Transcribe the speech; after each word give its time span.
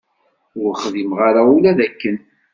Ur 0.61 0.71
xdimeɣ 0.83 1.19
ara 1.27 1.41
ula 1.55 1.77
d 1.77 1.79
akken. 1.87 2.17